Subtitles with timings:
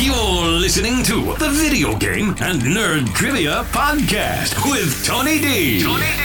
[0.00, 5.82] You're listening to the Video Game and Nerd Trivia Podcast with Tony D.
[5.82, 6.22] Tony D.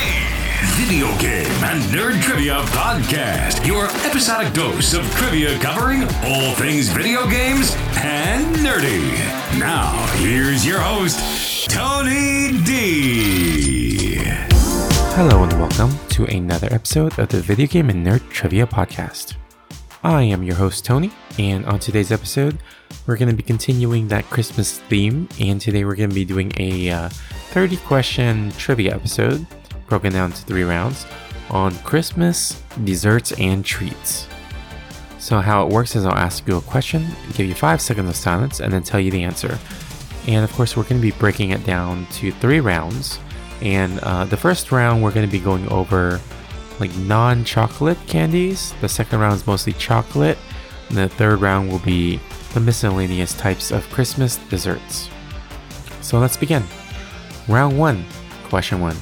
[0.75, 3.65] Video Game and Nerd Trivia Podcast.
[3.65, 9.11] Your episodic dose of trivia covering all things video games and nerdy.
[9.57, 14.17] Now, here's your host, Tony D.
[15.15, 19.33] Hello and welcome to another episode of the Video Game and Nerd Trivia Podcast.
[20.03, 22.57] I am your host Tony, and on today's episode,
[23.07, 26.51] we're going to be continuing that Christmas theme, and today we're going to be doing
[26.57, 29.47] a uh, 30 question trivia episode
[29.87, 31.05] broken down into three rounds
[31.49, 34.27] on Christmas, desserts, and treats.
[35.19, 38.17] So, how it works is I'll ask you a question, give you five seconds of
[38.17, 39.57] silence, and then tell you the answer.
[40.27, 43.19] And of course, we're going to be breaking it down to three rounds.
[43.61, 46.19] And uh, the first round, we're going to be going over
[46.79, 48.73] like non chocolate candies.
[48.81, 50.37] The second round is mostly chocolate.
[50.89, 52.19] And the third round will be
[52.53, 55.09] the miscellaneous types of Christmas desserts.
[56.01, 56.63] So let's begin.
[57.47, 58.05] Round 1,
[58.45, 58.95] question 1.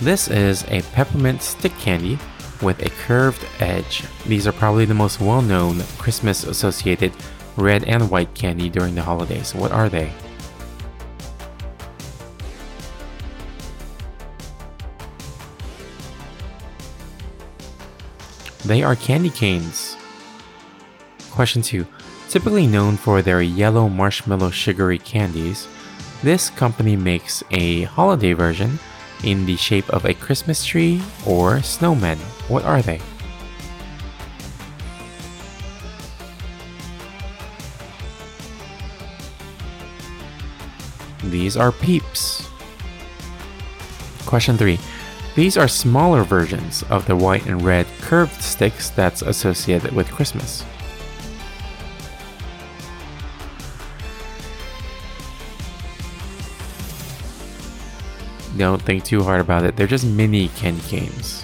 [0.00, 2.18] This is a peppermint stick candy
[2.60, 4.04] with a curved edge.
[4.26, 7.12] These are probably the most well known Christmas associated
[7.56, 9.54] red and white candy during the holidays.
[9.54, 10.12] What are they?
[18.72, 19.98] They are candy canes.
[21.30, 21.86] Question 2.
[22.30, 25.68] Typically known for their yellow marshmallow sugary candies,
[26.22, 28.78] this company makes a holiday version
[29.24, 32.16] in the shape of a Christmas tree or snowman.
[32.48, 33.02] What are they?
[41.24, 42.48] These are peeps.
[44.24, 44.78] Question 3.
[45.34, 50.62] These are smaller versions of the white and red curved sticks that's associated with Christmas.
[58.58, 61.42] Don't think too hard about it, they're just mini candy canes.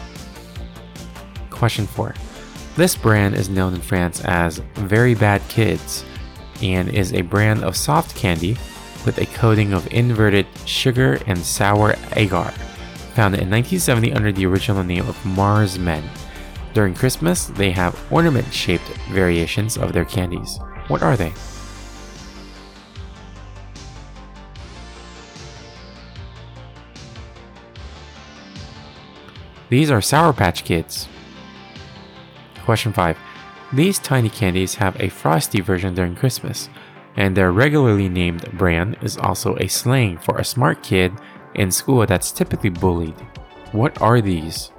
[1.48, 2.14] Question 4.
[2.76, 6.04] This brand is known in France as Very Bad Kids
[6.62, 8.58] and is a brand of soft candy
[9.06, 12.52] with a coating of inverted sugar and sour agar,
[13.18, 16.08] founded in 1970 under the original name of Mars Men.
[16.72, 20.60] During Christmas, they have ornament shaped variations of their candies.
[20.86, 21.32] What are they?
[29.68, 31.08] These are Sour Patch Kids.
[32.64, 33.18] Question 5.
[33.72, 36.68] These tiny candies have a frosty version during Christmas,
[37.16, 41.12] and their regularly named brand is also a slang for a smart kid
[41.58, 43.16] in school that's typically bullied.
[43.72, 44.70] What are these?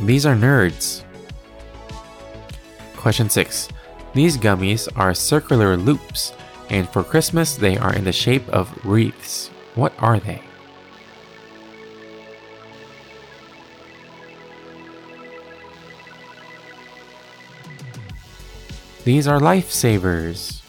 [0.00, 1.04] These are nerds.
[2.96, 3.68] Question 6.
[4.14, 6.32] These gummies are circular loops
[6.70, 9.48] and for Christmas they are in the shape of wreaths.
[9.74, 10.42] What are they?
[19.04, 20.62] These are lifesavers.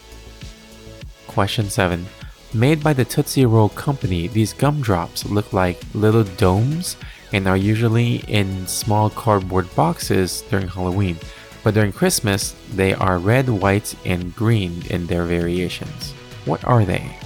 [1.26, 2.06] Question 7.
[2.52, 6.96] Made by the Tootsie Roll Company, these gumdrops look like little domes
[7.32, 11.18] and are usually in small cardboard boxes during Halloween
[11.64, 16.12] but during Christmas, they are red, white, and green in their variations.
[16.44, 17.16] What are they?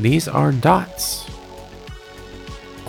[0.00, 1.29] These are dots.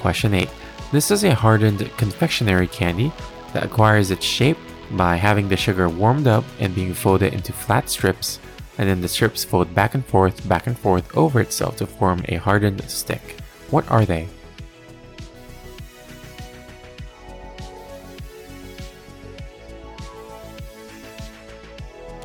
[0.01, 0.49] Question 8.
[0.91, 3.13] This is a hardened confectionery candy
[3.53, 4.57] that acquires its shape
[4.89, 8.39] by having the sugar warmed up and being folded into flat strips
[8.79, 12.25] and then the strips fold back and forth, back and forth over itself to form
[12.29, 13.37] a hardened stick.
[13.69, 14.27] What are they?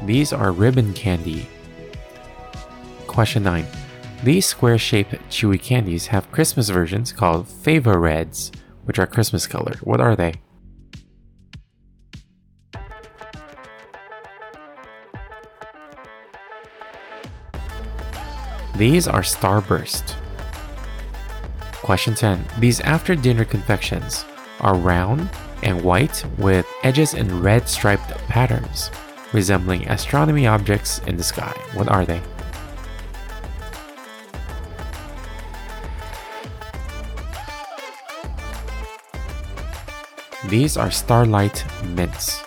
[0.05, 1.47] These are ribbon candy.
[3.07, 3.67] Question 9.
[4.27, 8.51] These square shaped chewy candies have Christmas versions called Favor Reds,
[8.83, 9.77] which are Christmas colored.
[9.83, 10.35] What are they?
[18.75, 20.17] These are Starburst.
[21.75, 22.45] Question 10.
[22.59, 24.25] These after dinner confections
[24.59, 25.31] are round
[25.63, 28.91] and white with edges in red striped patterns,
[29.33, 31.55] resembling astronomy objects in the sky.
[31.75, 32.21] What are they?
[40.49, 42.45] These are Starlight Mints.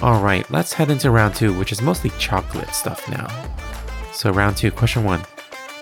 [0.00, 3.26] Alright, let's head into round 2, which is mostly chocolate stuff now.
[4.12, 5.22] So, round two, question one.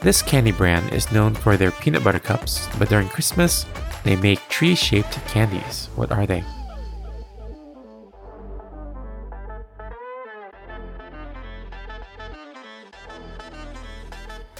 [0.00, 3.67] This candy brand is known for their peanut butter cups, but during Christmas,
[4.03, 5.88] they make tree shaped candies.
[5.94, 6.43] What are they?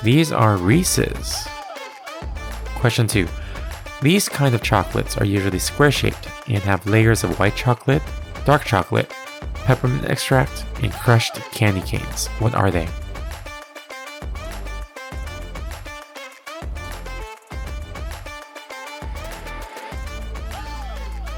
[0.03, 1.49] These are Reese's.
[2.77, 3.27] Question 2.
[4.05, 8.03] These kind of chocolates are usually square shaped and have layers of white chocolate,
[8.45, 9.09] dark chocolate,
[9.65, 12.27] peppermint extract, and crushed candy canes.
[12.39, 12.87] What are they?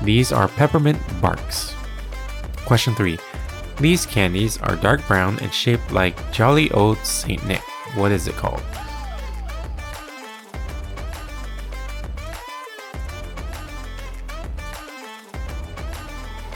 [0.03, 1.73] These are peppermint barks.
[2.65, 3.17] Question 3.
[3.79, 7.47] These candies are dark brown and shaped like Jolly Old St.
[7.47, 7.63] Nick.
[7.95, 8.56] What is it called?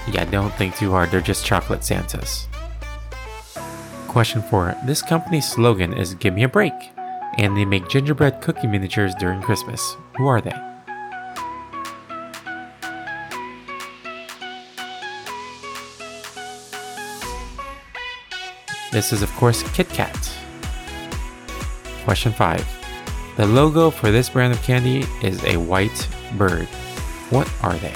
[0.09, 2.49] Yeah, don't think too hard, they're just chocolate Santas.
[4.09, 4.77] Question 4.
[4.87, 6.73] This company's slogan is Give Me a Break,
[7.39, 9.97] and they make gingerbread cookie miniatures during Christmas.
[10.17, 10.53] Who are they?
[18.91, 20.37] This is, of course, Kit Kat.
[22.03, 22.67] Question 5.
[23.37, 26.67] The logo for this brand of candy is a white bird.
[27.31, 27.95] What are they?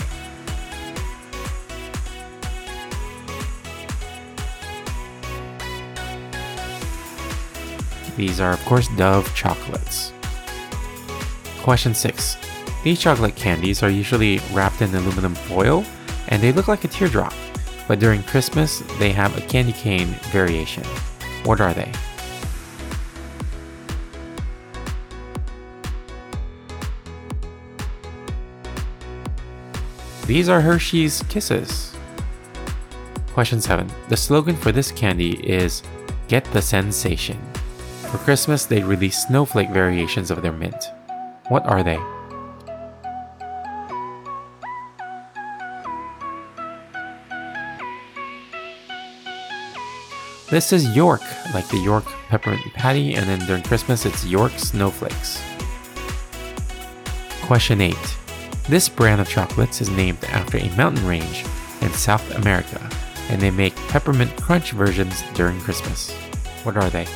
[8.17, 10.13] These are, of course, Dove chocolates.
[11.63, 12.37] Question 6.
[12.85, 15.85] These chocolate candies are usually wrapped in aluminum foil
[16.29, 17.33] and they look like a teardrop,
[17.89, 20.85] but during Christmas they have a candy cane variation.
[21.45, 21.91] What are they?
[30.27, 31.95] These are Hershey's Kisses.
[33.33, 33.91] Question 7.
[34.09, 35.83] The slogan for this candy is
[36.29, 37.39] Get the Sensation.
[38.15, 40.93] For Christmas, they release snowflake variations of their mint.
[41.49, 41.99] What are they?
[50.49, 51.23] This is York,
[51.53, 55.43] like the York peppermint patty, and then during Christmas it's York snowflakes.
[57.43, 57.97] Question 8.
[58.69, 61.45] This brand of chocolates is named after a mountain range
[61.81, 62.89] in South America,
[63.29, 66.13] and they make peppermint crunch versions during Christmas.
[66.63, 67.09] What are they?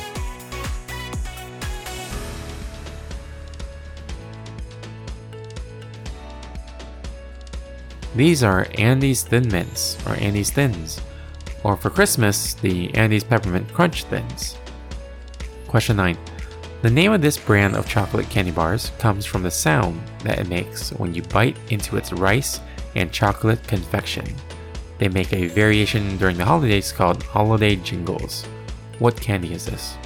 [8.15, 10.99] These are Andes Thin Mints, or Andes Thins,
[11.63, 14.57] or for Christmas, the Andes Peppermint Crunch Thins.
[15.67, 16.17] Question 9.
[16.81, 20.47] The name of this brand of chocolate candy bars comes from the sound that it
[20.47, 22.59] makes when you bite into its rice
[22.95, 24.25] and chocolate confection.
[24.97, 28.43] They make a variation during the holidays called Holiday Jingles.
[28.97, 29.97] What candy is this?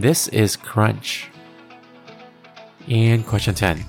[0.00, 1.28] This is Crunch.
[2.88, 3.84] And question 10.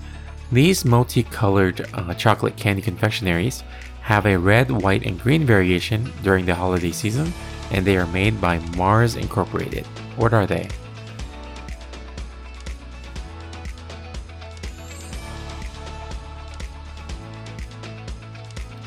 [0.52, 3.64] These multicolored uh, chocolate candy confectionaries
[4.02, 7.32] have a red, white, and green variation during the holiday season,
[7.72, 9.86] and they are made by Mars Incorporated.
[10.18, 10.68] What are they?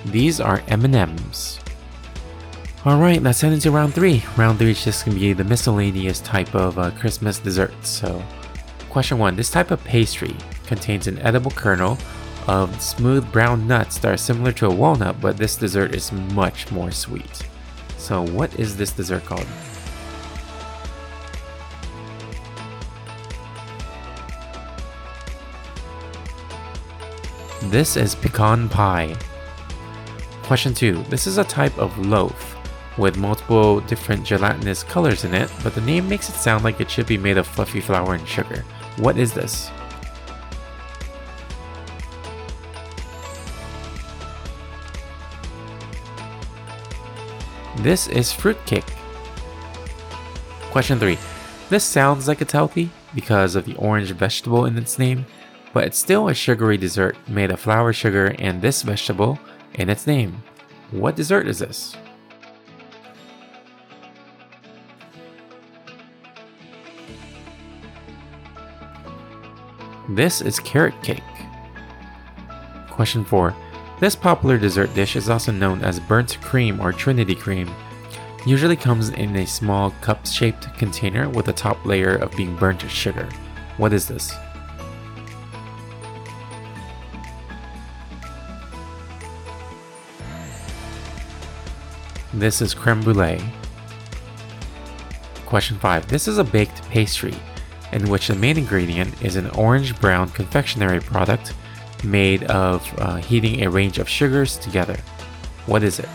[0.04, 1.53] These are M&Ms.
[2.86, 4.22] Alright, let's head into round 3.
[4.36, 7.88] Round 3 is just going to be the miscellaneous type of uh, Christmas desserts.
[7.88, 8.22] So,
[8.90, 9.36] question 1.
[9.36, 10.36] This type of pastry
[10.66, 11.96] contains an edible kernel
[12.46, 16.70] of smooth brown nuts that are similar to a walnut, but this dessert is much
[16.70, 17.48] more sweet.
[17.96, 19.46] So, what is this dessert called?
[27.70, 29.16] This is pecan pie.
[30.42, 31.04] Question 2.
[31.04, 32.53] This is a type of loaf
[32.96, 36.90] with multiple different gelatinous colors in it, but the name makes it sound like it
[36.90, 38.64] should be made of fluffy flour and sugar.
[38.96, 39.70] What is this?
[47.78, 48.86] This is fruitcake.
[50.70, 51.18] Question 3.
[51.68, 55.26] This sounds like it's healthy because of the orange vegetable in its name,
[55.72, 59.38] but it's still a sugary dessert made of flour, sugar, and this vegetable
[59.74, 60.42] in its name.
[60.92, 61.96] What dessert is this?
[70.08, 71.22] This is carrot cake.
[72.90, 73.54] Question 4.
[74.00, 77.74] This popular dessert dish is also known as burnt cream or trinity cream.
[78.44, 83.26] Usually comes in a small cup-shaped container with a top layer of being burnt sugar.
[83.78, 84.34] What is this?
[92.34, 93.42] This is creme brulee.
[95.46, 96.08] Question 5.
[96.08, 97.34] This is a baked pastry
[97.94, 101.54] in which the main ingredient is an orange brown confectionery product
[102.02, 104.98] made of uh, heating a range of sugars together.
[105.66, 106.08] What is it?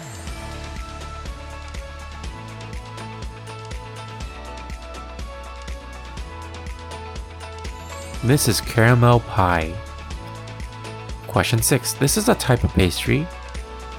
[8.23, 9.73] This is caramel pie.
[11.27, 11.93] Question 6.
[11.93, 13.25] This is a type of pastry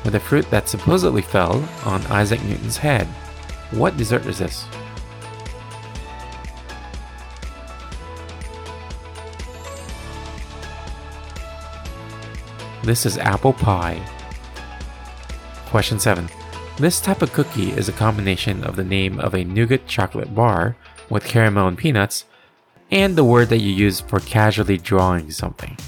[0.04, 3.06] with a fruit that supposedly fell on Isaac Newton's head.
[3.70, 4.66] What dessert is this?
[12.90, 14.04] This is apple pie.
[15.66, 16.28] Question 7.
[16.76, 20.74] This type of cookie is a combination of the name of a nougat chocolate bar
[21.08, 22.24] with caramel and peanuts
[22.90, 25.78] and the word that you use for casually drawing something.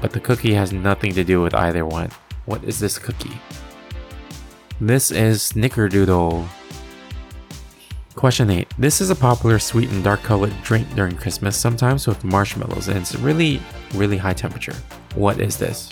[0.00, 2.10] But the cookie has nothing to do with either one.
[2.44, 3.40] What is this cookie?
[4.80, 6.46] This is Snickerdoodle.
[8.14, 8.68] Question 8.
[8.78, 12.98] This is a popular sweet and dark colored drink during Christmas, sometimes with marshmallows, and
[12.98, 13.60] it's really,
[13.94, 14.76] really high temperature.
[15.16, 15.90] What is this?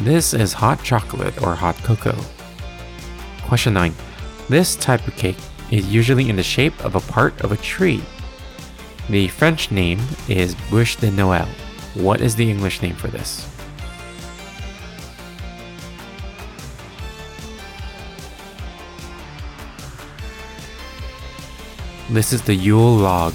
[0.00, 2.16] This is hot chocolate or hot cocoa.
[3.42, 3.94] Question 9.
[4.48, 5.36] This type of cake
[5.70, 8.02] is usually in the shape of a part of a tree.
[9.10, 11.46] The French name is Bûche de Noël.
[11.92, 13.46] What is the English name for this?
[22.08, 23.34] This is the Yule log.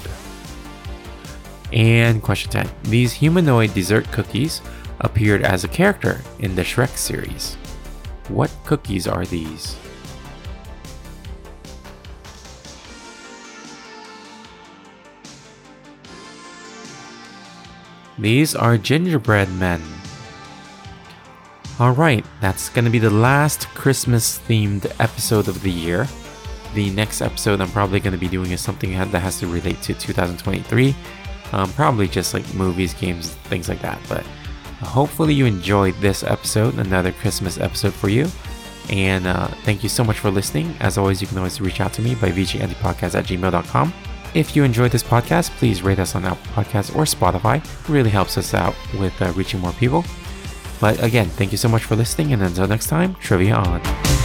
[1.72, 2.68] And question 10.
[2.82, 4.60] These humanoid dessert cookies
[5.00, 7.54] appeared as a character in the Shrek series.
[8.28, 9.76] What cookies are these?
[18.18, 19.82] These are gingerbread men.
[21.78, 26.08] Alright, that's gonna be the last Christmas themed episode of the year.
[26.74, 29.92] The next episode I'm probably gonna be doing is something that has to relate to
[29.92, 30.96] 2023.
[31.52, 34.00] Um, probably just like movies, games, things like that.
[34.08, 34.24] But
[34.80, 38.26] hopefully you enjoyed this episode, another Christmas episode for you.
[38.90, 40.74] And uh, thank you so much for listening.
[40.80, 43.92] As always, you can always reach out to me by vgntpodcast at gmail.com.
[44.34, 47.56] If you enjoyed this podcast, please rate us on Apple Podcasts or Spotify.
[47.56, 50.04] It really helps us out with uh, reaching more people.
[50.80, 54.15] But again, thank you so much for listening, and until next time, trivia on.